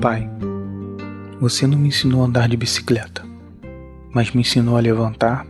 Pai, 0.00 0.30
você 1.40 1.66
não 1.66 1.76
me 1.76 1.88
ensinou 1.88 2.22
a 2.22 2.26
andar 2.26 2.48
de 2.48 2.56
bicicleta, 2.56 3.24
mas 4.14 4.30
me 4.30 4.42
ensinou 4.42 4.76
a 4.76 4.80
levantar 4.80 5.44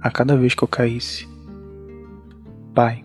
a 0.00 0.08
cada 0.08 0.36
vez 0.36 0.54
que 0.54 0.62
eu 0.62 0.68
caísse. 0.68 1.28
Pai, 2.72 3.04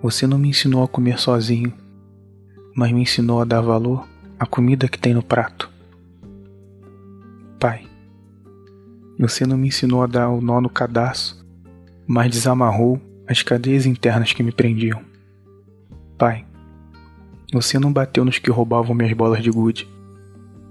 você 0.00 0.24
não 0.24 0.38
me 0.38 0.50
ensinou 0.50 0.84
a 0.84 0.88
comer 0.88 1.18
sozinho, 1.18 1.72
mas 2.76 2.92
me 2.92 3.02
ensinou 3.02 3.40
a 3.40 3.44
dar 3.44 3.60
valor 3.60 4.06
à 4.38 4.46
comida 4.46 4.86
que 4.86 5.00
tem 5.00 5.12
no 5.12 5.22
prato. 5.22 5.68
Pai, 7.58 7.88
você 9.18 9.44
não 9.44 9.58
me 9.58 9.66
ensinou 9.66 10.00
a 10.00 10.06
dar 10.06 10.28
o 10.28 10.40
nó 10.40 10.60
no 10.60 10.70
cadastro, 10.70 11.44
mas 12.06 12.30
desamarrou 12.30 13.00
as 13.26 13.42
cadeias 13.42 13.84
internas 13.84 14.32
que 14.32 14.44
me 14.44 14.52
prendiam. 14.52 15.02
Pai, 16.16 16.45
você 17.52 17.78
não 17.78 17.92
bateu 17.92 18.24
nos 18.24 18.38
que 18.38 18.50
roubavam 18.50 18.94
minhas 18.94 19.12
bolas 19.12 19.42
de 19.42 19.50
gude, 19.50 19.88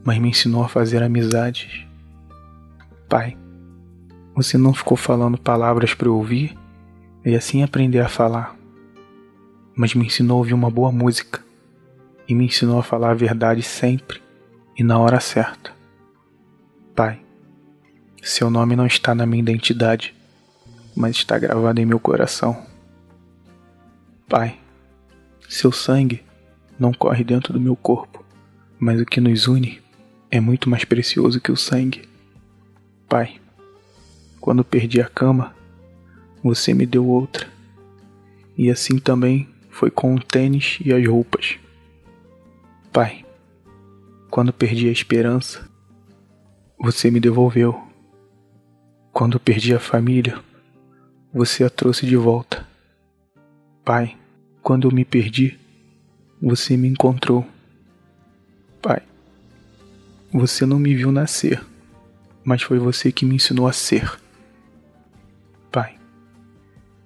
mas 0.04 0.20
me 0.20 0.30
ensinou 0.30 0.64
a 0.64 0.68
fazer 0.68 1.02
amizades. 1.02 1.86
Pai, 3.08 3.38
você 4.36 4.58
não 4.58 4.74
ficou 4.74 4.98
falando 4.98 5.38
palavras 5.38 5.94
para 5.94 6.08
eu 6.08 6.16
ouvir 6.16 6.58
e 7.26 7.36
assim 7.36 7.64
aprender 7.64 8.00
a 8.00 8.10
falar, 8.10 8.56
mas 9.76 9.96
me 9.96 10.06
ensinou 10.06 10.36
a 10.36 10.40
ouvir 10.40 10.54
uma 10.54 10.70
boa 10.70 10.92
música 10.92 11.42
e 12.28 12.36
me 12.36 12.46
ensinou 12.46 12.80
a 12.80 12.84
falar 12.84 13.12
a 13.12 13.16
verdade 13.16 13.62
sempre 13.62 14.22
e 14.78 14.84
na 14.84 15.00
hora 15.00 15.20
certa. 15.20 15.72
Pai, 16.94 17.20
seu 18.22 18.50
nome 18.50 18.76
não 18.76 18.86
está 18.86 19.16
na 19.16 19.26
minha 19.26 19.42
identidade, 19.42 20.14
mas 20.96 21.16
está 21.16 21.38
gravado 21.40 21.80
em 21.80 21.86
meu 21.86 22.00
coração. 22.00 22.66
Pai, 24.28 24.60
seu 25.48 25.72
sangue 25.72 26.24
não 26.80 26.94
corre 26.94 27.24
dentro 27.24 27.54
do 27.54 27.60
meu 27.60 27.76
corpo, 27.76 28.24
mas 28.80 29.00
o 29.00 29.06
que 29.06 29.22
nos 29.22 29.48
une 29.48 29.82
é 30.30 30.40
muito 30.40 30.70
mais 30.70 30.84
precioso 30.84 31.40
que 31.40 31.52
o 31.52 31.58
sangue. 31.58 32.08
Pai, 33.08 33.40
quando 34.42 34.64
perdi 34.64 35.02
a 35.02 35.08
cama, 35.08 35.56
você 36.44 36.74
me 36.74 36.86
deu 36.86 37.08
outra. 37.08 37.48
E 38.58 38.70
assim 38.70 39.00
também 39.00 39.48
foi 39.70 39.90
com 39.90 40.14
o 40.16 40.20
tênis 40.20 40.78
e 40.84 40.94
as 40.94 41.06
roupas. 41.08 41.58
Pai, 42.92 43.26
quando 44.30 44.54
perdi 44.54 44.90
a 44.90 44.92
esperança, 44.92 45.68
você 46.78 47.10
me 47.10 47.20
devolveu. 47.20 47.82
Quando 49.12 49.40
perdi 49.40 49.74
a 49.74 49.80
família, 49.80 50.40
você 51.34 51.64
a 51.64 51.70
trouxe 51.70 52.06
de 52.06 52.16
volta. 52.16 52.68
Pai, 53.84 54.18
quando 54.62 54.88
eu 54.88 54.92
me 54.92 55.06
perdi, 55.06 55.60
você 56.46 56.78
me 56.78 56.88
encontrou. 56.88 57.44
Pai, 58.80 59.02
você 60.32 60.64
não 60.64 60.78
me 60.78 60.94
viu 60.94 61.12
nascer, 61.12 61.60
mas 62.44 62.62
foi 62.62 62.78
você 62.78 63.12
que 63.12 63.26
me 63.26 63.34
ensinou 63.34 63.68
a 63.68 63.74
ser. 63.74 64.20
Pai, 65.72 65.98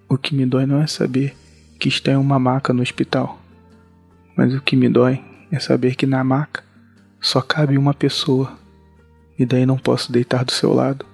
o 0.10 0.18
que 0.18 0.36
me 0.36 0.46
dói 0.46 0.66
não 0.66 0.82
é 0.82 0.88
saber 0.88 1.38
que 1.80 1.88
está 1.88 2.12
em 2.12 2.18
uma 2.18 2.38
maca 2.38 2.74
no 2.74 2.82
hospital, 2.82 3.40
mas 4.36 4.54
o 4.54 4.60
que 4.60 4.76
me 4.76 4.90
dói 4.90 5.24
é 5.50 5.58
saber 5.58 5.96
que 5.96 6.06
na 6.06 6.22
maca 6.22 6.62
só 7.22 7.42
cabe 7.42 7.78
uma 7.78 7.94
pessoa 7.94 8.60
e 9.38 9.46
daí 9.46 9.66
não 9.66 9.78
posso 9.78 10.12
deitar 10.12 10.44
do 10.44 10.52
seu 10.52 10.74
lado. 10.74 11.06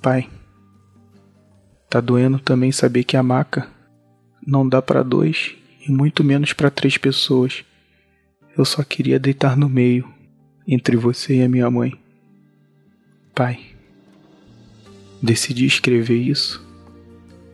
Pai, 0.00 0.30
tá 1.88 2.00
doendo 2.00 2.38
também 2.38 2.70
saber 2.70 3.02
que 3.02 3.16
a 3.16 3.22
maca 3.22 3.66
não 4.46 4.68
dá 4.68 4.80
para 4.80 5.02
dois 5.02 5.59
e 5.86 5.90
muito 5.90 6.22
menos 6.22 6.52
para 6.52 6.70
três 6.70 6.96
pessoas. 6.96 7.64
Eu 8.56 8.64
só 8.64 8.82
queria 8.82 9.18
deitar 9.18 9.56
no 9.56 9.68
meio, 9.68 10.08
entre 10.66 10.96
você 10.96 11.36
e 11.36 11.42
a 11.42 11.48
minha 11.48 11.70
mãe. 11.70 11.92
Pai, 13.34 13.58
decidi 15.22 15.66
escrever 15.66 16.16
isso 16.16 16.70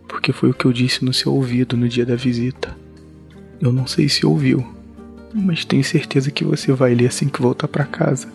porque 0.09 0.33
foi 0.33 0.51
o 0.51 0.55
que 0.55 0.65
eu 0.65 0.73
disse 0.73 1.05
no 1.05 1.13
seu 1.13 1.33
ouvido 1.33 1.77
no 1.77 1.89
dia 1.89 2.07
da 2.07 2.17
visita. 2.17 2.77
Eu 3.61 3.73
não 3.73 3.87
sei 3.87 4.09
se 4.09 4.25
ouviu, 4.25 4.67
mas 5.35 5.65
tenho 5.65 5.85
certeza 5.85 6.31
que 6.31 6.45
você 6.45 6.73
vai 6.73 6.95
ler 6.95 7.07
assim 7.07 7.29
que 7.29 7.43
voltar 7.43 7.69
para 7.69 7.85
casa. 7.85 8.29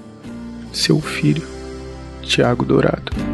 Seu 0.74 1.00
filho, 1.00 1.48
Tiago 2.22 2.66
Dourado. 2.66 3.31